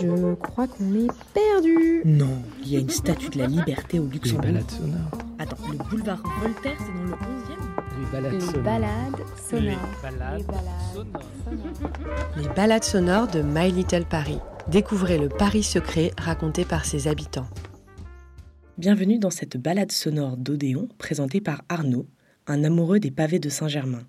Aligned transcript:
Je 0.00 0.34
crois 0.34 0.66
qu'on 0.66 0.94
est 0.94 1.08
perdu. 1.32 2.02
Non, 2.04 2.42
il 2.62 2.68
y 2.72 2.76
a 2.76 2.80
une 2.80 2.90
statue 2.90 3.28
de 3.28 3.38
la 3.38 3.46
liberté 3.46 3.98
au 4.00 4.06
Les 4.06 4.12
Luxembourg. 4.14 4.42
balades 4.42 4.70
sonores. 4.70 5.10
Attends, 5.38 5.56
le 5.70 5.78
boulevard 5.88 6.22
Voltaire, 6.40 6.76
c'est 6.78 6.92
dans 6.92 7.04
le 7.04 7.12
11e 7.12 8.00
Les 8.00 8.06
balades 8.12 8.32
Les 8.32 8.40
sonores. 8.40 8.62
balades 8.64 9.24
sonores. 9.48 9.88
balades 10.02 10.38
Les 10.38 10.44
balades 10.44 10.82
sonores. 10.94 11.22
Les 12.36 12.48
balades 12.56 12.84
sonores 12.84 13.28
de 13.28 13.42
My 13.42 13.70
Little 13.70 14.04
Paris. 14.06 14.38
Découvrez 14.68 15.18
le 15.18 15.28
Paris 15.28 15.62
secret 15.62 16.10
raconté 16.18 16.64
par 16.64 16.84
ses 16.84 17.06
habitants. 17.06 17.46
Bienvenue 18.78 19.18
dans 19.18 19.30
cette 19.30 19.56
balade 19.56 19.92
sonore 19.92 20.36
d'Odéon 20.36 20.88
présentée 20.98 21.40
par 21.40 21.62
Arnaud, 21.68 22.06
un 22.48 22.64
amoureux 22.64 22.98
des 22.98 23.12
pavés 23.12 23.38
de 23.38 23.48
Saint-Germain. 23.48 24.02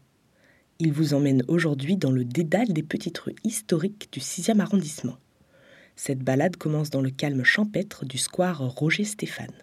Il 0.79 0.91
vous 0.91 1.13
emmène 1.13 1.43
aujourd'hui 1.47 1.95
dans 1.95 2.11
le 2.11 2.25
dédale 2.25 2.73
des 2.73 2.83
petites 2.83 3.19
rues 3.19 3.35
historiques 3.43 4.09
du 4.11 4.19
6e 4.19 4.59
arrondissement. 4.59 5.17
Cette 5.95 6.19
balade 6.19 6.57
commence 6.57 6.89
dans 6.89 7.01
le 7.01 7.09
calme 7.09 7.43
champêtre 7.43 8.05
du 8.05 8.17
square 8.17 8.59
Roger 8.59 9.05
Stéphane. 9.05 9.53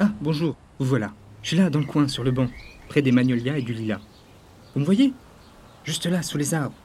Ah, 0.00 0.10
bonjour, 0.22 0.56
vous 0.78 0.86
voilà. 0.86 1.12
Je 1.42 1.48
suis 1.48 1.56
là, 1.56 1.68
dans 1.68 1.78
le 1.78 1.84
coin, 1.84 2.08
sur 2.08 2.24
le 2.24 2.30
banc, 2.30 2.48
près 2.88 3.02
des 3.02 3.12
magnolias 3.12 3.58
et 3.58 3.62
du 3.62 3.74
lilas. 3.74 4.00
Vous 4.74 4.80
me 4.80 4.84
voyez? 4.84 5.12
Juste 5.84 6.06
là, 6.06 6.22
sous 6.22 6.38
les 6.38 6.54
arbres. 6.54 6.76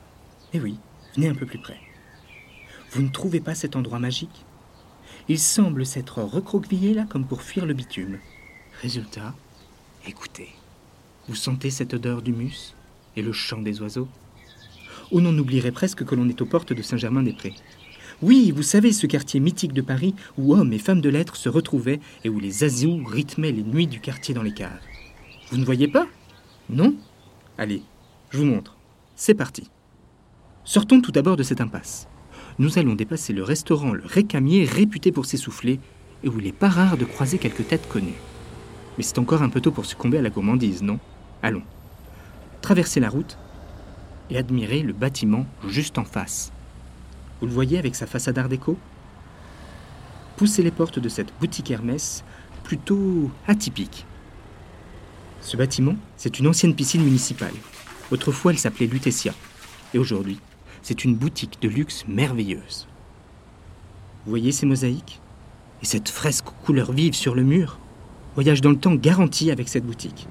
Eh 0.52 0.60
oui, 0.60 0.78
venez 1.16 1.30
un 1.30 1.36
peu 1.36 1.46
plus 1.46 1.60
près. 1.60 1.80
Vous 2.92 3.02
ne 3.02 3.10
trouvez 3.10 3.40
pas 3.40 3.56
cet 3.56 3.76
endroit 3.76 4.00
magique? 4.00 4.46
Il 5.30 5.40
semble 5.40 5.86
s'être 5.86 6.22
recroquevillé 6.22 6.94
là 6.94 7.06
comme 7.10 7.26
pour 7.26 7.42
fuir 7.42 7.66
le 7.66 7.74
bitume. 7.74 8.20
Résultat, 8.82 9.34
écoutez. 10.06 10.50
Vous 11.30 11.36
sentez 11.36 11.70
cette 11.72 11.94
odeur 11.94 12.22
d'humus 12.22 12.76
et 13.16 13.22
le 13.22 13.32
chant 13.32 13.62
des 13.62 13.82
oiseaux? 13.82 14.10
Oh, 15.12 15.20
on 15.20 15.38
oublierait 15.38 15.72
presque 15.72 16.04
que 16.04 16.16
l'on 16.16 16.30
est 16.30 16.42
aux 16.42 16.46
portes 16.46 16.74
de 16.74 16.82
Saint-Germain-des-Prés. 16.82 17.54
Oui, 18.22 18.52
vous 18.52 18.64
savez, 18.64 18.94
ce 18.94 19.08
quartier 19.08 19.40
mythique 19.40 19.74
de 19.74 19.82
Paris 19.82 20.16
où 20.38 20.54
hommes 20.54 20.74
et 20.74 20.80
femmes 20.80 21.02
de 21.02 21.10
lettres 21.10 21.36
se 21.36 21.50
retrouvaient 21.50 22.00
et 22.24 22.30
où 22.30 22.40
les 22.40 22.64
azous 22.64 23.04
rythmaient 23.06 23.52
les 23.52 23.64
nuits 23.64 23.88
du 23.88 24.00
quartier 24.00 24.34
dans 24.34 24.44
les 24.44 24.54
caves. 24.54 24.80
Vous 25.50 25.58
ne 25.58 25.66
voyez 25.66 25.88
pas? 25.88 26.08
Non? 26.70 26.96
Allez, 27.58 27.84
je 28.30 28.38
vous 28.38 28.46
montre. 28.46 28.78
C'est 29.16 29.34
parti. 29.34 29.70
Sortons 30.64 31.02
tout 31.02 31.12
d'abord 31.12 31.36
de 31.36 31.44
cette 31.44 31.62
impasse. 31.62 32.08
Nous 32.60 32.78
allons 32.78 32.96
dépasser 32.96 33.34
le 33.34 33.44
restaurant 33.44 33.94
Le 33.94 34.06
Récamier, 34.06 34.64
réputé 34.64 35.12
pour 35.12 35.26
ses 35.26 35.38
soufflets, 35.38 35.80
et 36.24 36.30
où 36.30 36.40
il 36.40 36.46
n'est 36.46 36.52
pas 36.52 36.70
rare 36.70 36.98
de 36.98 37.06
croiser 37.06 37.38
quelques 37.38 37.68
têtes 37.68 37.90
connues. 37.90 38.14
Mais 38.98 39.04
c'est 39.04 39.20
encore 39.20 39.42
un 39.42 39.50
peu 39.50 39.60
tôt 39.60 39.72
pour 39.72 39.86
succomber 39.86 40.20
à 40.20 40.22
la 40.22 40.30
gourmandise, 40.30 40.82
non? 40.82 41.00
Allons. 41.42 41.64
Traversez 42.62 43.00
la 43.00 43.10
route 43.10 43.38
et 44.34 44.38
admirez 44.38 44.82
le 44.82 44.94
bâtiment 44.94 45.46
juste 45.68 46.00
en 46.00 46.04
face. 46.04 46.52
Vous 47.40 47.46
le 47.46 47.54
voyez 47.54 47.78
avec 47.78 47.96
sa 47.96 48.08
façade 48.08 48.38
art 48.38 48.50
déco? 48.50 48.78
Poussez 50.38 50.64
les 50.64 50.72
portes 50.72 50.98
de 50.98 51.10
cette 51.10 51.32
boutique 51.40 51.70
Hermès 51.70 52.24
plutôt 52.64 53.30
atypique. 53.48 54.06
Ce 55.42 55.56
bâtiment, 55.56 55.96
c'est 56.18 56.40
une 56.40 56.48
ancienne 56.48 56.74
piscine 56.74 57.04
municipale. 57.04 57.54
Autrefois, 58.12 58.52
elle 58.52 58.58
s'appelait 58.58 58.88
Lutetia. 58.88 59.34
Et 59.94 60.00
aujourd'hui, 60.00 60.40
c'est 60.82 61.06
une 61.06 61.16
boutique 61.16 61.62
de 61.62 61.68
luxe 61.70 62.06
merveilleuse. 62.08 62.88
Vous 64.26 64.32
voyez 64.32 64.52
ces 64.52 64.66
mosaïques? 64.66 65.20
Et 65.84 65.86
cette 65.86 66.10
fresque 66.10 66.48
aux 66.48 66.66
couleurs 66.66 66.92
vives 66.92 67.14
sur 67.14 67.36
le 67.36 67.44
mur? 67.44 67.78
Voyage 68.36 68.62
dans 68.62 68.72
le 68.72 68.80
temps 68.80 68.96
garanti 68.96 69.52
avec 69.52 69.70
cette 69.70 69.86
boutique. 69.86 70.28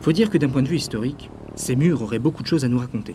Faut 0.00 0.12
dire 0.12 0.30
que 0.30 0.38
d'un 0.38 0.48
point 0.48 0.62
de 0.62 0.68
vue 0.68 0.76
historique, 0.76 1.30
ces 1.60 1.76
murs 1.76 2.02
auraient 2.02 2.18
beaucoup 2.18 2.42
de 2.42 2.48
choses 2.48 2.64
à 2.64 2.68
nous 2.68 2.78
raconter. 2.78 3.14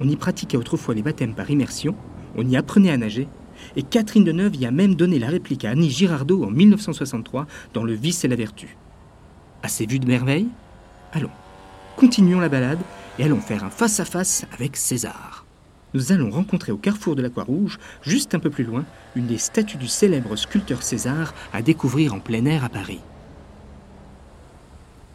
On 0.00 0.08
y 0.08 0.16
pratiquait 0.16 0.56
autrefois 0.56 0.94
les 0.94 1.02
baptêmes 1.02 1.34
par 1.34 1.50
immersion, 1.50 1.94
on 2.36 2.46
y 2.46 2.56
apprenait 2.56 2.90
à 2.90 2.96
nager, 2.96 3.28
et 3.76 3.82
Catherine 3.82 4.24
Deneuve 4.24 4.56
y 4.56 4.66
a 4.66 4.70
même 4.70 4.94
donné 4.94 5.18
la 5.18 5.28
réplique 5.28 5.64
à 5.64 5.70
Annie 5.70 5.90
Girardot 5.90 6.44
en 6.44 6.50
1963 6.50 7.46
dans 7.74 7.84
Le 7.84 7.92
Vice 7.92 8.24
et 8.24 8.28
la 8.28 8.36
Vertu. 8.36 8.76
Assez 9.62 9.86
vu 9.86 9.98
de 9.98 10.06
merveille 10.06 10.48
Allons, 11.12 11.30
continuons 11.96 12.40
la 12.40 12.48
balade 12.48 12.80
et 13.18 13.24
allons 13.24 13.40
faire 13.40 13.64
un 13.64 13.70
face-à-face 13.70 14.46
avec 14.52 14.76
César. 14.76 15.44
Nous 15.92 16.12
allons 16.12 16.30
rencontrer 16.30 16.72
au 16.72 16.76
carrefour 16.76 17.16
de 17.16 17.22
la 17.22 17.30
Croix-Rouge, 17.30 17.78
juste 18.02 18.34
un 18.34 18.38
peu 18.38 18.48
plus 18.48 18.64
loin, 18.64 18.84
une 19.16 19.26
des 19.26 19.38
statues 19.38 19.76
du 19.76 19.88
célèbre 19.88 20.36
sculpteur 20.36 20.82
César 20.82 21.34
à 21.52 21.62
découvrir 21.62 22.14
en 22.14 22.20
plein 22.20 22.44
air 22.44 22.64
à 22.64 22.68
Paris. 22.68 23.00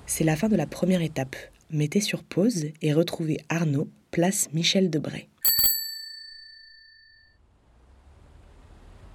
C'est 0.05 0.25
la 0.25 0.35
fin 0.35 0.49
de 0.49 0.55
la 0.55 0.67
première 0.67 1.01
étape. 1.01 1.35
Mettez 1.71 1.99
sur 1.99 2.23
pause 2.23 2.65
et 2.83 2.93
retrouvez 2.93 3.39
Arnaud, 3.49 3.89
place 4.11 4.49
Michel 4.53 4.91
Debray. 4.91 5.27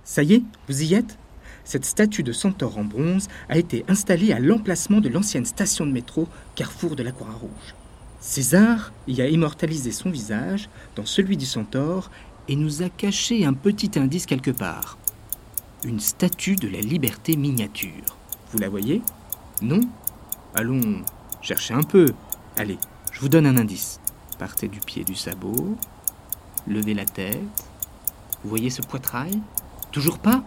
Ça 0.03 0.25
y 0.25 0.35
est, 0.35 0.43
vous 0.69 0.83
y 0.83 0.95
êtes? 0.95 1.17
Cette 1.63 1.85
statue 1.85 2.25
de 2.25 2.33
centaure 2.33 2.79
en 2.79 2.85
bronze 2.85 3.29
a 3.49 3.57
été 3.57 3.85
installée 3.87 4.33
à 4.33 4.41
l'emplacement 4.41 5.01
de 5.01 5.09
l'ancienne 5.09 5.45
station 5.45 5.87
de 5.87 5.93
métro 5.93 6.27
Carrefour 6.57 6.97
de 6.97 7.05
la 7.05 7.13
Croix-Rouge. 7.13 7.77
César 8.19 8.93
y 9.07 9.21
a 9.21 9.29
immortalisé 9.29 9.93
son 9.93 10.11
visage 10.11 10.69
dans 10.97 11.07
celui 11.07 11.37
du 11.37 11.47
centaure 11.47 12.11
et 12.49 12.57
nous 12.57 12.83
a 12.83 12.89
caché 12.89 13.45
un 13.45 13.55
petit 13.55 13.97
indice 13.97 14.27
quelque 14.27 14.51
part. 14.51 14.99
Une 15.85 16.01
statue 16.01 16.57
de 16.57 16.67
la 16.67 16.81
liberté 16.81 17.37
miniature. 17.37 18.19
Vous 18.51 18.59
la 18.59 18.69
voyez? 18.69 19.03
Non? 19.63 19.81
Allons, 20.57 21.05
cherchez 21.41 21.75
un 21.75 21.85
peu. 21.85 22.13
Allez, 22.61 22.77
je 23.11 23.21
vous 23.21 23.31
donne 23.31 23.47
un 23.47 23.57
indice. 23.57 24.01
Partez 24.39 24.69
du 24.69 24.81
pied 24.81 25.03
du 25.03 25.15
sabot, 25.15 25.79
levez 26.69 26.93
la 26.93 27.07
tête. 27.07 27.41
Vous 28.45 28.51
voyez 28.51 28.69
ce 28.69 28.83
poitrail? 28.83 29.41
Toujours 29.93 30.19
pas? 30.19 30.45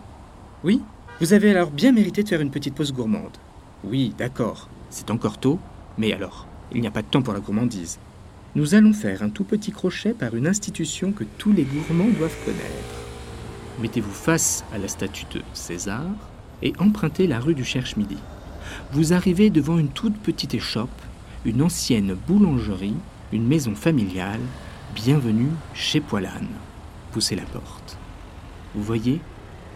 Oui 0.64 0.80
Vous 1.20 1.34
avez 1.34 1.50
alors 1.50 1.72
bien 1.72 1.92
mérité 1.92 2.22
de 2.22 2.30
faire 2.30 2.42
une 2.42 2.52
petite 2.52 2.76
pause 2.76 2.94
gourmande. 2.94 3.36
Oui, 3.84 4.14
d'accord. 4.16 4.70
C'est 4.92 5.10
encore 5.10 5.40
tôt, 5.40 5.58
mais 5.98 6.14
alors, 6.14 6.46
il 6.72 6.82
n'y 6.82 6.88
a 6.88 6.92
pas 6.92 7.02
de 7.02 7.08
temps 7.08 7.24
pour 7.24 7.34
la 7.34 7.40
gourmandise. 7.40 7.98
Nous 8.54 8.76
allons 8.76 8.94
faire 8.94 9.24
un 9.24 9.30
tout 9.30 9.44
petit 9.44 9.72
crochet 9.72 10.14
par 10.14 10.36
une 10.36 10.46
institution 10.46 11.14
que 11.14 11.24
tous 11.40 11.52
les 11.52 11.64
gourmands 11.64 12.14
doivent 12.16 12.46
connaître. 12.46 12.96
Mettez-vous 13.82 14.14
face 14.14 14.64
à 14.72 14.78
la 14.78 14.88
statue 14.88 15.26
de 15.34 15.42
César 15.56 16.06
et 16.62 16.74
empruntez 16.78 17.26
la 17.26 17.40
rue 17.40 17.56
du 17.56 17.66
Cherche-Midi. 17.66 18.18
Vous 18.92 19.14
arrivez 19.14 19.50
devant 19.50 19.80
une 19.80 19.90
toute 19.90 20.20
petite 20.20 20.54
échoppe, 20.54 21.02
une 21.46 21.62
ancienne 21.62 22.16
boulangerie, 22.28 22.96
une 23.34 23.46
maison 23.46 23.76
familiale. 23.76 24.40
Bienvenue 24.96 25.50
chez 25.74 26.00
Poilane. 26.00 26.48
Poussez 27.12 27.36
la 27.36 27.44
porte. 27.44 27.98
Vous 28.76 28.84
voyez 28.84 29.20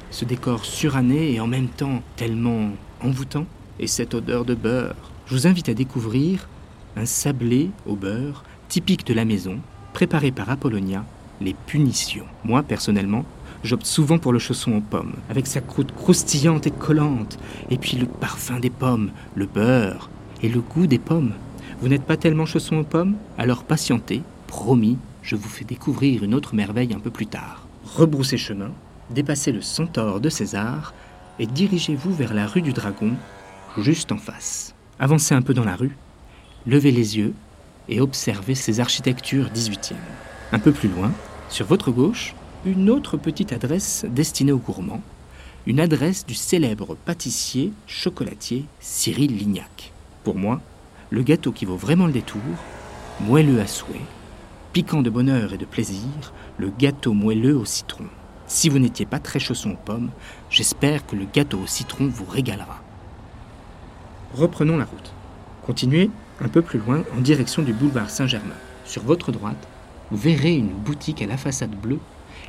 ce 0.10 0.24
décor 0.24 0.64
suranné 0.64 1.34
et 1.34 1.42
en 1.42 1.48
même 1.48 1.68
temps 1.68 2.02
tellement 2.16 2.70
envoûtant 3.04 3.46
et 3.80 3.88
cette 3.88 4.14
odeur 4.14 4.46
de 4.46 4.56
beurre. 4.56 4.96
Je 5.26 5.36
vous 5.36 5.48
invite 5.48 5.68
à 5.68 5.74
découvrir 5.74 6.48
un 6.96 7.06
sablé 7.06 7.70
au 7.86 7.96
beurre 7.96 8.44
typique 8.70 9.06
de 9.06 9.14
la 9.14 9.26
maison, 9.26 9.60
préparé 9.92 10.32
par 10.32 10.50
Apollonia, 10.50 11.04
les 11.42 11.54
punitions. 11.54 12.26
Moi, 12.46 12.64
personnellement, 12.64 13.26
j'opte 13.64 13.86
souvent 13.86 14.20
pour 14.20 14.32
le 14.32 14.40
chausson 14.40 14.78
aux 14.78 14.82
pommes, 14.82 15.16
avec 15.30 15.48
sa 15.48 15.60
croûte 15.60 15.94
croustillante 15.94 16.66
et 16.66 16.72
collante, 16.72 17.38
et 17.70 17.78
puis 17.78 17.98
le 17.98 18.06
parfum 18.06 18.60
des 18.60 18.70
pommes, 18.70 19.12
le 19.36 19.46
beurre 19.46 20.10
et 20.42 20.48
le 20.48 20.62
goût 20.62 20.88
des 20.88 21.00
pommes. 21.00 21.34
Vous 21.80 21.90
n'êtes 21.90 22.06
pas 22.06 22.18
tellement 22.18 22.48
chausson 22.48 22.78
aux 22.78 22.84
pommes? 22.84 23.18
Alors 23.38 23.64
patientez, 23.64 24.24
promis, 24.48 24.98
je 25.22 25.36
vous 25.36 25.48
fais 25.48 25.64
découvrir 25.64 26.24
une 26.24 26.34
autre 26.34 26.56
merveille 26.56 26.92
un 26.92 27.00
peu 27.00 27.12
plus 27.12 27.28
tard. 27.28 27.68
Rebroussez 27.86 28.38
chemin, 28.38 28.72
dépassez 29.12 29.52
le 29.52 29.62
centaure 29.62 30.20
de 30.20 30.30
César, 30.30 30.96
et 31.38 31.46
dirigez-vous 31.46 32.12
vers 32.12 32.34
la 32.34 32.48
rue 32.48 32.64
du 32.64 32.74
Dragon, 32.74 33.12
juste 33.78 34.12
en 34.12 34.18
face. 34.18 34.74
Avancez 34.98 35.36
un 35.36 35.44
peu 35.44 35.54
dans 35.54 35.64
la 35.64 35.76
rue, 35.76 35.96
levez 36.66 36.92
les 36.92 37.18
yeux 37.18 37.36
et 37.90 38.02
observez 38.02 38.56
ces 38.56 38.80
architectures 38.80 39.52
18e. 39.54 39.94
Un 40.54 40.60
peu 40.60 40.72
plus 40.72 40.90
loin, 40.90 41.12
sur 41.48 41.68
votre 41.68 41.92
gauche, 41.92 42.34
une 42.66 42.90
autre 42.90 43.18
petite 43.18 43.54
adresse 43.54 44.04
destinée 44.10 44.52
aux 44.52 44.58
gourmands, 44.58 45.04
une 45.68 45.80
adresse 45.80 46.26
du 46.26 46.34
célèbre 46.34 46.98
pâtissier 47.06 47.72
chocolatier 47.86 48.66
Cyril 48.80 49.38
Lignac. 49.38 49.92
Pour 50.24 50.36
moi, 50.36 50.60
le 51.10 51.24
gâteau 51.24 51.52
qui 51.52 51.66
vaut 51.66 51.78
vraiment 51.78 52.06
le 52.06 52.14
détour, 52.14 52.42
moelleux 53.22 53.60
à 53.60 53.68
souhait, 53.68 54.02
piquant 54.74 55.02
de 55.02 55.10
bonheur 55.10 55.54
et 55.54 55.58
de 55.58 55.66
plaisir, 55.66 56.34
le 56.58 56.70
gâteau 56.70 57.14
moelleux 57.14 57.56
au 57.56 57.66
citron. 57.66 58.06
Si 58.46 58.70
vous 58.70 58.80
n'étiez 58.80 59.06
pas 59.06 59.20
très 59.20 59.40
chausson 59.40 59.72
aux 59.72 59.86
pommes, 59.86 60.10
j'espère 60.50 61.06
que 61.06 61.16
le 61.16 61.26
gâteau 61.26 61.60
au 61.60 61.68
citron 61.68 62.08
vous 62.08 62.26
régalera. 62.26 62.82
Reprenons 64.34 64.78
la 64.78 64.86
route. 64.86 65.12
Continuez 65.66 66.10
un 66.40 66.48
peu 66.48 66.62
plus 66.62 66.80
loin 66.80 67.04
en 67.18 67.22
direction 67.22 67.64
du 67.64 67.74
boulevard 67.74 68.10
Saint-Germain. 68.10 68.56
Sur 68.86 69.04
votre 69.04 69.32
droite, 69.32 69.68
vous 70.12 70.18
verrez 70.18 70.56
une 70.56 70.70
boutique 70.70 71.22
à 71.22 71.28
la 71.28 71.38
façade 71.38 71.76
bleue 71.76 72.00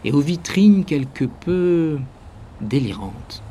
et 0.05 0.12
aux 0.12 0.20
vitrines 0.20 0.84
quelque 0.84 1.25
peu 1.25 1.99
délirantes. 2.60 3.43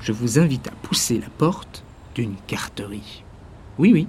Je 0.00 0.12
vous 0.12 0.38
invite 0.38 0.68
à 0.68 0.72
pousser 0.82 1.18
la 1.18 1.28
porte 1.28 1.84
d'une 2.14 2.36
carterie. 2.46 3.24
Oui, 3.78 3.92
oui. 3.92 4.08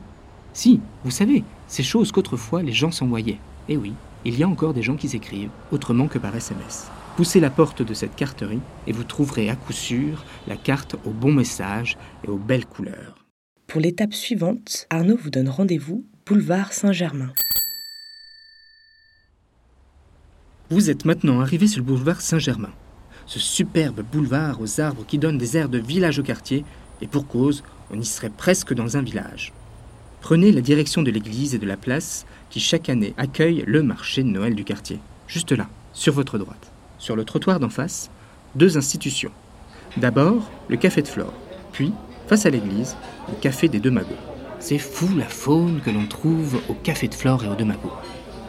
Si, 0.54 0.80
vous 1.04 1.12
savez, 1.12 1.44
ces 1.68 1.84
choses 1.84 2.12
qu'autrefois 2.12 2.62
les 2.62 2.74
gens 2.74 2.92
s'envoyaient. 2.92 3.40
Eh 3.70 3.78
oui, 3.78 3.94
il 4.24 4.38
y 4.38 4.44
a 4.44 4.48
encore 4.48 4.74
des 4.74 4.84
gens 4.84 4.96
qui 4.96 5.10
s'écrivent, 5.10 5.50
autrement 5.72 6.08
que 6.08 6.20
par 6.20 6.36
SMS. 6.36 6.88
Poussez 7.18 7.40
la 7.40 7.50
porte 7.50 7.82
de 7.82 7.94
cette 7.94 8.16
carterie 8.16 8.62
et 8.88 8.92
vous 8.92 9.04
trouverez 9.04 9.50
à 9.50 9.56
coup 9.56 9.74
sûr 9.74 10.24
la 10.48 10.56
carte 10.56 10.96
au 11.06 11.10
bon 11.10 11.34
message 11.34 11.98
et 12.24 12.30
aux 12.30 12.38
belles 12.38 12.66
couleurs. 12.66 13.26
Pour 13.68 13.82
l'étape 13.82 14.14
suivante, 14.14 14.86
Arnaud 14.90 15.18
vous 15.18 15.30
donne 15.30 15.50
rendez-vous 15.50 16.06
boulevard 16.26 16.74
Saint-Germain. 16.74 17.34
Vous 20.70 20.90
êtes 20.90 21.06
maintenant 21.06 21.42
arrivé 21.42 21.68
sur 21.68 21.80
le 21.80 21.86
boulevard 21.86 22.22
Saint-Germain. 22.22 22.72
Ce 23.26 23.40
superbe 23.40 24.02
boulevard 24.12 24.60
aux 24.62 24.80
arbres 24.80 25.06
qui 25.06 25.18
donne 25.18 25.38
des 25.38 25.58
airs 25.58 25.70
de 25.70 25.78
village 25.78 26.20
au 26.20 26.24
quartier, 26.24 26.66
et 27.02 27.08
pour 27.08 27.28
cause, 27.28 27.64
on 27.92 28.00
y 28.00 28.06
serait 28.06 28.30
presque 28.30 28.74
dans 28.74 28.98
un 28.98 29.02
village. 29.02 29.54
Prenez 30.24 30.54
la 30.54 30.62
direction 30.62 31.04
de 31.04 31.12
l'église 31.12 31.54
et 31.54 31.60
de 31.60 31.66
la 31.66 31.76
place 31.76 32.26
qui 32.50 32.62
chaque 32.62 32.88
année 32.88 33.14
accueille 33.18 33.62
le 33.68 33.84
marché 33.84 34.24
de 34.24 34.30
Noël 34.30 34.56
du 34.56 34.64
quartier. 34.64 35.00
Juste 35.28 35.52
là, 35.52 35.68
sur 35.92 36.14
votre 36.14 36.38
droite. 36.38 36.72
Sur 36.98 37.18
le 37.18 37.26
trottoir 37.26 37.60
d'en 37.60 37.68
face, 37.68 38.10
deux 38.56 38.78
institutions. 38.78 39.34
D'abord, 39.98 40.50
le 40.70 40.78
café 40.78 41.02
de 41.02 41.10
Flore, 41.10 41.34
puis, 41.74 41.92
face 42.28 42.46
à 42.46 42.50
l'église, 42.50 42.96
le 43.28 43.36
café 43.36 43.68
des 43.68 43.82
Deux 43.82 43.92
Magots. 43.92 44.16
C'est 44.60 44.78
fou 44.78 45.14
la 45.14 45.28
faune 45.28 45.82
que 45.82 45.90
l'on 45.90 46.06
trouve 46.06 46.62
au 46.70 46.74
café 46.74 47.10
de 47.10 47.16
Flore 47.16 47.44
et 47.44 47.50
aux 47.50 47.56
Deux 47.56 47.66
Magots. 47.66 47.92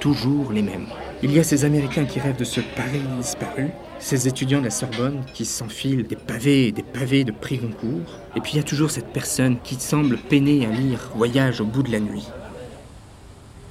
Toujours 0.05 0.53
les 0.53 0.61
mêmes. 0.61 0.89
Il 1.23 1.33
y 1.33 1.39
a 1.39 1.43
ces 1.43 1.65
Américains 1.65 2.05
qui 2.05 2.21
rêvent 2.21 2.37
de 2.37 2.45
ce 2.45 2.61
Paris 2.61 3.01
disparu, 3.17 3.71
ces 3.99 4.29
étudiants 4.29 4.59
de 4.59 4.65
la 4.65 4.71
Sorbonne 4.71 5.23
qui 5.33 5.47
s'enfilent 5.47 6.07
des 6.07 6.15
pavés 6.15 6.67
et 6.67 6.73
des 6.73 6.83
pavés 6.83 7.25
de 7.25 7.33
prix 7.33 7.57
Goncourt, 7.57 8.21
et 8.37 8.41
puis 8.43 8.53
il 8.53 8.57
y 8.57 8.61
a 8.61 8.65
toujours 8.65 8.91
cette 8.91 9.15
personne 9.15 9.57
qui 9.65 9.77
semble 9.77 10.19
peiner 10.19 10.67
à 10.67 10.71
lire 10.71 11.11
Voyage 11.17 11.63
au 11.63 11.65
bout 11.65 11.83
de 11.83 11.91
la 11.91 12.01
nuit. 12.01 12.29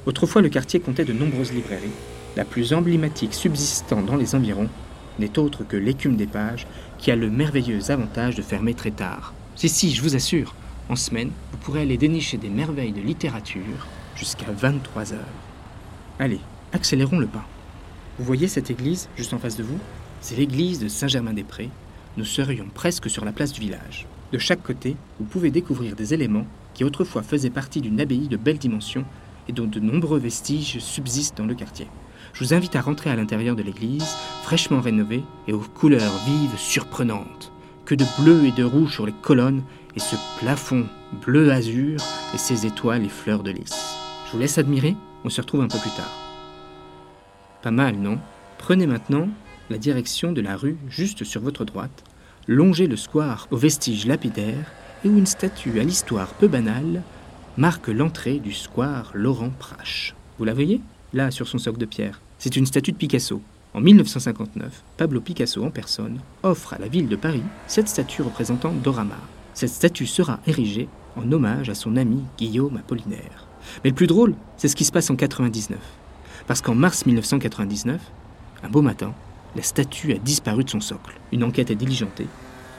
Autrefois, 0.08 0.42
le 0.42 0.50
quartier 0.50 0.80
comptait 0.80 1.06
de 1.06 1.14
nombreuses 1.14 1.54
librairies. 1.54 1.92
La 2.36 2.46
plus 2.46 2.74
emblématique 2.74 3.36
subsistant 3.36 4.02
dans 4.02 4.16
les 4.16 4.34
environs 4.34 4.70
n'est 5.20 5.38
autre 5.38 5.64
que 5.64 5.78
l'écume 5.78 6.16
des 6.16 6.26
pages, 6.26 6.66
qui 6.98 7.12
a 7.12 7.16
le 7.16 7.30
merveilleux 7.30 7.92
avantage 7.92 8.34
de 8.34 8.42
fermer 8.42 8.74
très 8.74 8.90
tard. 8.90 9.36
Si, 9.56 9.70
si, 9.70 9.94
je 9.94 10.02
vous 10.02 10.16
assure, 10.16 10.56
en 10.90 10.96
semaine, 10.96 11.30
vous 11.52 11.60
pourrez 11.60 11.84
aller 11.84 11.98
dénicher 11.98 12.38
des 12.38 12.50
merveilles 12.50 12.92
de 12.92 13.02
littérature 13.02 13.88
jusqu'à 14.16 14.48
23 14.52 15.14
heures. 15.14 15.53
Allez, 16.24 16.40
accélérons 16.72 17.20
le 17.20 17.28
pas. 17.28 17.44
Vous 18.18 18.24
voyez 18.24 18.48
cette 18.48 18.72
église 18.72 19.10
juste 19.18 19.34
en 19.34 19.40
face 19.40 19.58
de 19.58 19.64
vous? 19.64 19.78
C'est 20.22 20.38
l'église 20.38 20.80
de 20.80 20.88
Saint-Germain-des-Prés. 20.88 21.70
Nous 22.16 22.24
serions 22.24 22.68
presque 22.74 23.10
sur 23.10 23.26
la 23.26 23.34
place 23.34 23.52
du 23.52 23.60
village. 23.60 24.08
De 24.32 24.38
chaque 24.38 24.64
côté, 24.64 24.96
vous 25.20 25.26
pouvez 25.26 25.52
découvrir 25.52 25.98
des 25.98 26.14
éléments 26.14 26.48
qui 26.76 26.86
autrefois 26.86 27.24
faisaient 27.24 27.50
partie 27.50 27.82
d'une 27.82 28.00
abbaye 28.00 28.30
de 28.30 28.38
belle 28.38 28.58
dimension 28.58 29.04
et 29.50 29.52
dont 29.52 29.68
de 29.68 29.82
nombreux 29.82 30.18
vestiges 30.18 30.80
subsistent 30.80 31.40
dans 31.40 31.46
le 31.46 31.56
quartier. 31.56 31.88
Je 32.32 32.46
vous 32.46 32.54
invite 32.54 32.78
à 32.78 32.82
rentrer 32.82 33.10
à 33.10 33.18
l'intérieur 33.18 33.58
de 33.58 33.64
l'église, 33.64 34.16
fraîchement 34.44 34.80
rénovée 34.80 35.24
et 35.50 35.52
aux 35.52 35.60
couleurs 35.60 36.22
vives 36.26 36.58
surprenantes. 36.58 37.52
Que 37.84 37.96
de 37.96 38.06
bleu 38.22 38.46
et 38.46 38.54
de 38.54 38.64
rouge 38.64 38.94
sur 38.94 39.06
les 39.06 39.12
colonnes 39.12 39.64
et 39.98 40.00
ce 40.00 40.16
plafond 40.40 40.86
bleu 41.26 41.52
azur 41.52 42.00
et 42.34 42.38
ses 42.38 42.66
étoiles 42.66 43.04
et 43.04 43.10
fleurs 43.10 43.44
de 43.44 43.52
lys. 43.52 43.98
Je 44.28 44.32
vous 44.32 44.40
laisse 44.40 44.58
admirer, 44.58 44.96
on 45.24 45.30
se 45.30 45.42
retrouve 45.42 45.62
un 45.62 45.68
peu 45.68 45.80
plus 45.80 45.92
tard. 45.92 46.12
Pas 47.62 47.72
mal, 47.72 47.96
non? 47.96 48.20
Prenez 48.58 48.88
maintenant 48.88 49.30
la 49.70 49.78
direction 49.78 50.32
de 50.32 50.42
la 50.42 50.56
rue 50.56 50.78
juste 50.90 51.24
sur 51.24 51.42
votre 51.42 51.66
droite, 51.66 52.04
longez 52.48 52.88
le 52.88 52.98
square 52.98 53.48
aux 53.52 53.58
vestiges 53.58 54.06
lapidaires 54.06 54.72
et 55.04 55.10
où 55.10 55.18
une 55.18 55.26
statue 55.26 55.80
à 55.80 55.84
l'histoire 55.84 56.28
peu 56.34 56.48
banale 56.48 57.02
marque 57.58 57.88
l'entrée 57.88 58.40
du 58.40 58.54
square 58.54 59.12
Laurent 59.14 59.52
Prache. 59.52 60.16
Vous 60.38 60.46
la 60.46 60.54
voyez? 60.54 60.82
Là, 61.14 61.32
sur 61.32 61.48
son 61.48 61.58
socle 61.58 61.78
de 61.78 61.86
pierre. 61.86 62.22
C'est 62.40 62.56
une 62.56 62.66
statue 62.66 62.92
de 62.92 62.98
Picasso. 62.98 63.42
En 63.74 63.82
1959, 63.82 64.84
Pablo 64.98 65.22
Picasso 65.22 65.64
en 65.64 65.72
personne 65.72 66.20
offre 66.44 66.74
à 66.74 66.80
la 66.80 66.88
ville 66.88 67.08
de 67.08 67.16
Paris 67.16 67.44
cette 67.68 67.88
statue 67.88 68.22
représentant 68.22 68.72
Dorama. 68.72 69.18
Cette 69.54 69.70
statue 69.70 70.08
sera 70.08 70.40
érigée 70.48 70.88
en 71.16 71.32
hommage 71.32 71.70
à 71.70 71.76
son 71.76 71.96
ami 71.96 72.24
Guillaume 72.38 72.78
Apollinaire. 72.78 73.48
Mais 73.84 73.90
le 73.90 73.96
plus 73.96 74.08
drôle, 74.08 74.36
c'est 74.58 74.68
ce 74.68 74.76
qui 74.76 74.86
se 74.86 74.92
passe 74.92 75.10
en 75.10 75.16
99. 75.16 75.78
Parce 76.48 76.62
qu'en 76.62 76.76
mars 76.76 77.06
1999, 77.06 78.02
un 78.64 78.70
beau 78.70 78.82
matin, 78.82 79.14
la 79.56 79.62
statue 79.62 80.14
a 80.14 80.18
disparu 80.18 80.64
de 80.64 80.70
son 80.70 80.82
socle. 80.82 81.20
Une 81.32 81.44
enquête 81.44 81.72
est 81.72 81.76
diligentée, 81.76 82.28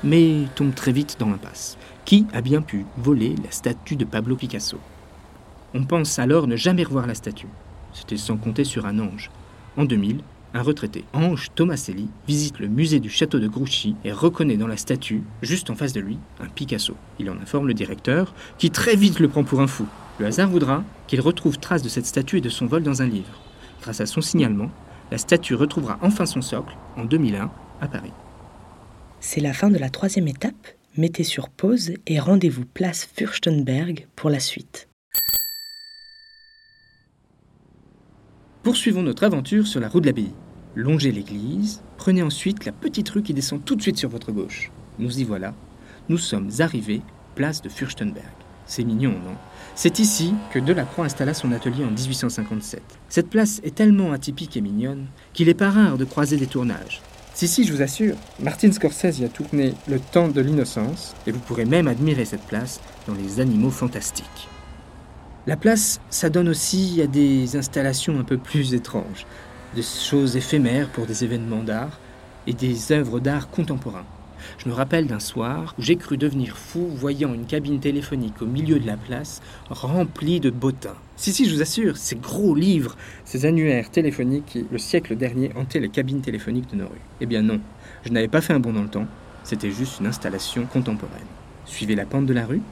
mais 0.03 0.45
tombe 0.55 0.75
très 0.75 0.93
vite 0.93 1.17
dans 1.19 1.31
l'impasse. 1.31 1.79
Qui 2.05 2.27
a 2.33 2.41
bien 2.41 2.63
pu 2.63 2.85
voler 2.99 3.35
la 3.43 3.51
statue 3.51 3.97
de 3.97 4.05
Pablo 4.05 4.37
Picasso? 4.37 4.79
On 5.73 5.85
pense 5.85 6.19
alors 6.19 6.47
ne 6.47 6.57
jamais 6.57 6.85
revoir 6.85 7.07
la 7.07 7.15
statue. 7.15 7.49
C'était 7.93 8.17
sans 8.17 8.37
compter 8.37 8.65
sur 8.65 8.87
un 8.87 8.99
ange. 8.99 9.31
En 9.77 9.85
2000, 9.85 10.21
un 10.55 10.63
retraité, 10.63 11.05
Ange 11.13 11.51
Tomaselli, 11.55 12.09
visite 12.29 12.61
le 12.61 12.69
musée 12.69 13.01
du 13.01 13.11
château 13.11 13.41
de 13.41 13.49
Grouchy 13.49 13.97
et 14.05 14.13
reconnaît 14.13 14.57
dans 14.57 14.69
la 14.69 14.77
statue, 14.77 15.23
juste 15.43 15.69
en 15.69 15.75
face 15.75 15.93
de 15.93 16.01
lui, 16.01 16.17
un 16.41 16.47
Picasso. 16.47 16.95
Il 17.19 17.29
en 17.29 17.41
informe 17.41 17.67
le 17.67 17.75
directeur, 17.75 18.33
qui 18.57 18.71
très 18.71 18.95
vite 18.95 19.19
le 19.19 19.29
prend 19.29 19.43
pour 19.43 19.61
un 19.61 19.67
fou. 19.67 19.87
Le 20.21 20.27
hasard 20.27 20.49
voudra 20.49 20.85
qu'il 21.09 21.21
retrouve 21.21 21.59
trace 21.59 21.83
de 21.83 21.89
cette 21.89 22.07
statue 22.07 22.39
et 22.39 22.41
de 22.41 22.49
son 22.49 22.67
vol 22.67 22.85
dans 22.85 23.03
un 23.03 23.07
livre. 23.09 23.41
Grâce 23.83 24.01
à 24.01 24.07
son 24.07 24.21
signalement, 24.21 24.71
la 25.11 25.19
statue 25.19 25.57
retrouvera 25.57 25.99
enfin 26.03 26.25
son 26.25 26.41
socle 26.41 26.77
en 26.97 27.05
2001 27.05 27.51
à 27.81 27.89
Paris. 27.89 28.13
C'est 29.19 29.41
la 29.41 29.53
fin 29.53 29.71
de 29.71 29.79
la 29.79 29.91
troisième 29.91 30.29
étape. 30.29 30.69
Mettez 30.97 31.25
sur 31.25 31.49
pause 31.49 31.95
et 32.07 32.21
rendez-vous 32.21 32.65
place 32.65 33.09
Fürstenberg 33.17 34.07
pour 34.15 34.31
la 34.31 34.39
suite. 34.39 34.89
Poursuivons 38.65 39.03
notre 39.03 39.25
aventure 39.25 39.67
sur 39.67 39.79
la 39.79 39.91
route 39.91 40.05
de 40.05 40.07
l'abbaye. 40.07 40.33
Longez 40.75 41.13
l'église, 41.13 41.83
prenez 41.99 42.23
ensuite 42.23 42.65
la 42.65 42.73
petite 42.73 43.11
rue 43.11 43.23
qui 43.23 43.35
descend 43.35 43.63
tout 43.63 43.77
de 43.77 43.83
suite 43.83 43.99
sur 43.99 44.09
votre 44.09 44.33
gauche. 44.33 44.73
Nous 44.99 45.21
y 45.21 45.25
voilà. 45.25 45.53
Nous 46.09 46.17
sommes 46.17 46.49
arrivés 46.61 47.03
place 47.35 47.61
de 47.61 47.69
Fürstenberg. 47.69 48.25
C'est 48.65 48.85
mignon, 48.85 49.11
non? 49.11 49.35
C'est 49.75 49.99
ici 49.99 50.33
que 50.51 50.59
Delacroix 50.59 51.05
installa 51.05 51.35
son 51.35 51.53
atelier 51.53 51.85
en 51.85 51.91
1857. 51.91 52.83
Cette 53.11 53.29
place 53.29 53.61
est 53.65 53.75
tellement 53.75 54.13
atypique 54.13 54.57
et 54.57 54.63
mignonne 54.63 55.09
qu'il 55.35 55.51
est 55.51 55.55
pas 55.55 55.71
rare 55.71 55.99
de 55.99 56.07
croiser 56.07 56.39
des 56.39 56.47
tournages. 56.47 57.03
Si, 57.35 57.47
si, 57.47 57.65
je 57.65 57.73
vous 57.75 57.83
assure, 57.83 58.17
Martin 58.41 58.73
Scorsese 58.73 59.19
y 59.19 59.27
a 59.27 59.29
tourné 59.29 59.75
Le 59.89 60.01
temps 60.01 60.29
de 60.29 60.41
l'innocence, 60.41 61.15
et 61.27 61.33
vous 61.33 61.41
pourrez 61.41 61.67
même 61.67 61.87
admirer 61.87 62.25
cette 62.25 62.47
place 62.47 62.81
dans 63.07 63.15
Les 63.15 63.41
animaux 63.41 63.71
fantastiques. 63.71 64.49
La 65.47 65.59
place, 65.59 66.01
ça 66.09 66.31
donne 66.31 66.49
aussi 66.49 67.03
à 67.03 67.07
des 67.07 67.57
installations 67.57 68.19
un 68.19 68.25
peu 68.25 68.39
plus 68.39 68.73
étranges, 68.73 69.27
des 69.75 69.83
choses 69.83 70.37
éphémères 70.37 70.89
pour 70.89 71.05
des 71.05 71.23
événements 71.23 71.63
d'art 71.63 72.01
et 72.47 72.55
des 72.55 72.93
œuvres 72.93 73.21
d'art 73.21 73.51
contemporains. 73.51 74.07
Je 74.57 74.71
me 74.71 74.75
rappelle 74.75 75.07
d'un 75.07 75.21
soir 75.21 75.75
où 75.79 75.83
j'ai 75.83 75.97
cru 75.97 76.17
devenir 76.17 76.57
fou 76.57 76.87
voyant 76.87 77.35
une 77.35 77.45
cabine 77.45 77.79
téléphonique 77.79 78.41
au 78.41 78.47
milieu 78.47 78.79
de 78.79 78.87
la 78.87 78.97
place 78.97 79.43
remplie 79.69 80.41
de 80.41 80.49
bottins. 80.49 80.97
Si, 81.17 81.31
si, 81.31 81.45
je 81.45 81.55
vous 81.55 81.61
assure, 81.61 81.99
ces 81.99 82.17
gros 82.17 82.55
livres, 82.55 82.97
ces 83.27 83.45
annuaires 83.45 83.91
téléphoniques 83.91 84.47
qui, 84.47 84.65
le 84.73 84.79
siècle 84.79 85.15
dernier, 85.15 85.53
hantaient 85.57 85.79
les 85.79 85.91
cabines 85.91 86.23
téléphoniques 86.23 86.71
de 86.71 86.77
nos 86.77 86.89
rues. 86.89 87.03
Eh 87.21 87.27
bien 87.27 87.43
non, 87.43 87.61
je 88.07 88.11
n'avais 88.13 88.29
pas 88.29 88.41
fait 88.41 88.55
un 88.55 88.61
bond 88.61 88.73
dans 88.73 88.83
le 88.83 88.89
temps, 88.89 89.07
c'était 89.43 89.71
juste 89.71 90.01
une 90.01 90.07
installation 90.07 90.65
contemporaine. 90.65 91.21
Suivez 91.67 91.97
la 91.97 92.07
pente 92.07 92.25
de 92.25 92.33
la 92.33 92.47
rue, 92.47 92.63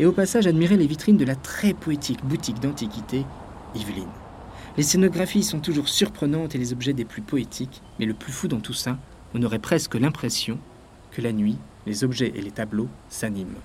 et 0.00 0.06
au 0.06 0.12
passage 0.12 0.46
admirez 0.46 0.78
les 0.78 0.86
vitrines 0.86 1.18
de 1.18 1.26
la 1.26 1.36
très 1.36 1.74
poétique 1.74 2.24
boutique 2.24 2.58
d'antiquité 2.58 3.22
Yveline. 3.74 4.08
Les 4.78 4.82
scénographies 4.82 5.42
sont 5.42 5.60
toujours 5.60 5.90
surprenantes 5.90 6.54
et 6.54 6.58
les 6.58 6.72
objets 6.72 6.94
des 6.94 7.04
plus 7.04 7.20
poétiques, 7.20 7.82
mais 7.98 8.06
le 8.06 8.14
plus 8.14 8.32
fou 8.32 8.48
dans 8.48 8.60
tout 8.60 8.72
ça, 8.72 8.98
on 9.34 9.42
aurait 9.42 9.58
presque 9.58 9.96
l'impression 9.96 10.58
que 11.10 11.20
la 11.20 11.32
nuit, 11.32 11.58
les 11.86 12.02
objets 12.02 12.32
et 12.34 12.40
les 12.40 12.50
tableaux 12.50 12.88
s'animent. 13.10 13.60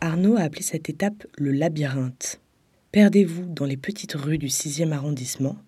Arnaud 0.00 0.36
a 0.36 0.40
appelé 0.40 0.62
cette 0.62 0.88
étape 0.88 1.26
le 1.36 1.52
labyrinthe. 1.52 2.40
Perdez-vous 2.90 3.44
dans 3.44 3.66
les 3.66 3.76
petites 3.76 4.14
rues 4.14 4.38
du 4.38 4.46
6e 4.46 4.92
arrondissement 4.92 5.58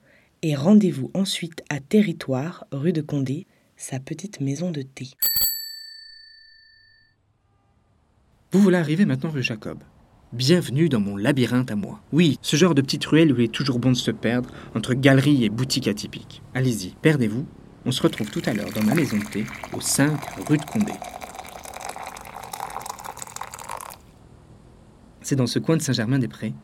et 0.40 0.54
rendez-vous 0.54 1.10
ensuite 1.12 1.62
à 1.68 1.80
Territoire, 1.80 2.64
rue 2.72 2.94
de 2.94 3.02
Condé, 3.02 3.46
sa 3.76 4.00
petite 4.00 4.40
maison 4.40 4.70
de 4.70 4.80
thé. 4.80 5.08
Vous 8.52 8.62
voilà 8.62 8.80
arrivé 8.80 9.04
maintenant 9.04 9.30
rue 9.30 9.44
Jacob. 9.44 9.78
Bienvenue 10.32 10.88
dans 10.88 10.98
mon 10.98 11.16
labyrinthe 11.16 11.70
à 11.70 11.76
moi. 11.76 12.00
Oui, 12.12 12.36
ce 12.42 12.56
genre 12.56 12.74
de 12.74 12.82
petite 12.82 13.04
ruelle 13.04 13.32
où 13.32 13.36
il 13.36 13.44
est 13.44 13.48
toujours 13.52 13.78
bon 13.78 13.92
de 13.92 13.96
se 13.96 14.10
perdre 14.10 14.50
entre 14.74 14.94
galeries 14.94 15.44
et 15.44 15.48
boutiques 15.48 15.86
atypiques. 15.86 16.42
Allez-y, 16.52 16.96
perdez-vous. 17.00 17.46
On 17.86 17.92
se 17.92 18.02
retrouve 18.02 18.28
tout 18.28 18.42
à 18.46 18.52
l'heure 18.52 18.72
dans 18.74 18.82
ma 18.82 18.96
maison 18.96 19.18
de 19.18 19.24
thé, 19.24 19.46
au 19.72 19.80
5 19.80 20.18
rue 20.48 20.58
de 20.58 20.64
Condé. 20.64 20.90
C'est 25.22 25.36
dans 25.36 25.46
ce 25.46 25.60
coin 25.60 25.76
de 25.76 25.82
Saint-Germain-des-Prés 25.82 26.54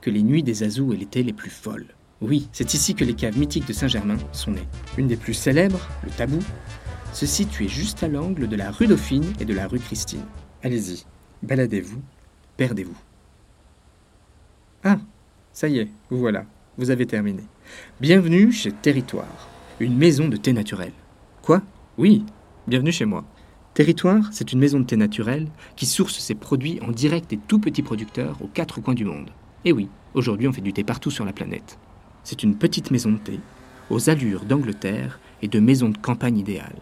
que 0.00 0.08
les 0.08 0.22
nuits 0.22 0.42
des 0.42 0.62
Azous 0.62 0.94
et 0.94 0.96
l'été 0.96 1.22
les 1.22 1.34
plus 1.34 1.50
folles. 1.50 1.94
Oui, 2.22 2.48
c'est 2.52 2.72
ici 2.72 2.94
que 2.94 3.04
les 3.04 3.12
caves 3.12 3.38
mythiques 3.38 3.68
de 3.68 3.74
Saint-Germain 3.74 4.16
sont 4.32 4.52
nées. 4.52 4.68
Une 4.96 5.08
des 5.08 5.16
plus 5.16 5.34
célèbres, 5.34 5.86
le 6.04 6.10
Tabou, 6.10 6.38
se 7.12 7.26
situait 7.26 7.68
juste 7.68 8.02
à 8.02 8.08
l'angle 8.08 8.48
de 8.48 8.56
la 8.56 8.70
rue 8.70 8.86
Dauphine 8.86 9.30
et 9.40 9.44
de 9.44 9.52
la 9.52 9.68
rue 9.68 9.78
Christine. 9.78 10.24
Allez-y, 10.62 11.04
baladez-vous, 11.42 12.00
perdez-vous. 12.56 12.96
Ah, 14.84 14.98
ça 15.52 15.68
y 15.68 15.78
est, 15.78 15.88
vous 16.10 16.18
voilà. 16.18 16.44
vous 16.76 16.90
avez 16.90 17.06
terminé. 17.06 17.42
Bienvenue 18.00 18.52
chez 18.52 18.72
Territoire, 18.72 19.48
une 19.80 19.96
maison 19.96 20.28
de 20.28 20.36
thé 20.36 20.52
naturel. 20.52 20.92
Quoi? 21.42 21.62
Oui, 21.96 22.24
bienvenue 22.66 22.92
chez 22.92 23.04
moi. 23.04 23.24
Territoire, 23.74 24.28
c'est 24.32 24.52
une 24.52 24.58
maison 24.58 24.80
de 24.80 24.84
thé 24.84 24.96
naturel 24.96 25.48
qui 25.76 25.86
source 25.86 26.18
ses 26.18 26.34
produits 26.34 26.80
en 26.82 26.90
direct 26.90 27.30
des 27.30 27.38
tout 27.38 27.58
petits 27.58 27.82
producteurs 27.82 28.36
aux 28.42 28.48
quatre 28.48 28.80
coins 28.80 28.94
du 28.94 29.04
monde. 29.04 29.30
Et 29.64 29.72
oui, 29.72 29.88
aujourd'hui 30.14 30.48
on 30.48 30.52
fait 30.52 30.60
du 30.60 30.72
thé 30.72 30.84
partout 30.84 31.10
sur 31.10 31.24
la 31.24 31.32
planète. 31.32 31.78
C'est 32.24 32.42
une 32.42 32.56
petite 32.56 32.90
maison 32.90 33.12
de 33.12 33.18
thé, 33.18 33.40
aux 33.90 34.10
allures 34.10 34.44
d'Angleterre 34.44 35.20
et 35.42 35.48
de 35.48 35.60
maison 35.60 35.88
de 35.88 35.98
campagne 35.98 36.38
idéale. 36.38 36.80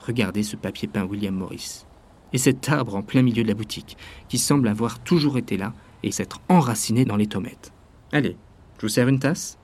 Regardez 0.00 0.42
ce 0.42 0.56
papier 0.56 0.88
peint 0.88 1.04
William 1.04 1.34
Morris. 1.34 1.84
Et 2.32 2.38
cet 2.38 2.68
arbre 2.68 2.96
en 2.96 3.02
plein 3.02 3.22
milieu 3.22 3.42
de 3.42 3.48
la 3.48 3.54
boutique, 3.54 3.96
qui 4.28 4.38
semble 4.38 4.68
avoir 4.68 4.98
toujours 4.98 5.38
été 5.38 5.56
là 5.56 5.72
et 6.02 6.10
s'être 6.10 6.40
enraciné 6.48 7.04
dans 7.04 7.16
les 7.16 7.26
tomates. 7.26 7.72
Allez, 8.12 8.36
je 8.78 8.82
vous 8.82 8.88
sers 8.88 9.08
une 9.08 9.18
tasse 9.18 9.58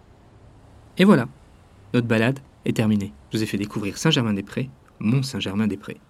Et 0.99 1.05
voilà, 1.05 1.29
notre 1.95 2.07
balade 2.07 2.41
est 2.65 2.77
terminée. 2.77 3.13
Je 3.31 3.39
vous 3.39 3.43
ai 3.43 3.47
fait 3.47 3.59
découvrir 3.59 3.99
Saint-Germain-des-Prés, 3.99 4.71
Mont 5.01 5.23
Saint-Germain-des-Prés. 5.23 6.01